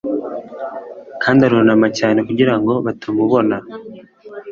[1.23, 3.55] Kandi arunama cyane kugirango batamubona